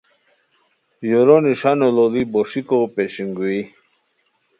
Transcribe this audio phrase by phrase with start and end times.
[1.11, 3.61] یورو نݰانو لوڑی بو ݰیکو پیشنگوئی